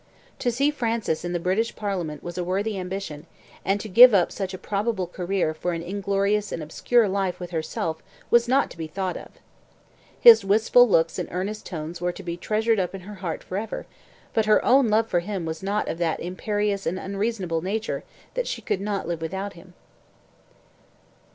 [0.39, 3.27] To see Francis in the British Parliament was a worthy ambition,
[3.63, 7.51] and to give up such a probable career for an inglorious and obscure life with
[7.51, 8.01] herself
[8.31, 9.29] was not to be thought of.
[10.19, 13.59] His wistful looks and earnest tones were to be treasured up in her heart for
[13.59, 13.85] ever;
[14.33, 18.47] but her own love for him was not of that imperious and unreasonable nature that
[18.47, 19.75] she could not live without him.